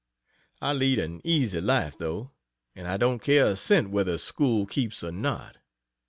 I 0.63 0.73
lead 0.73 0.97
an 0.97 1.21
easy 1.23 1.61
life, 1.61 1.95
though, 1.95 2.31
and 2.75 2.87
I 2.87 2.97
don't 2.97 3.21
care 3.21 3.45
a 3.45 3.55
cent 3.55 3.91
whether 3.91 4.17
school 4.17 4.65
keeps 4.65 5.03
or 5.03 5.11
not. 5.11 5.57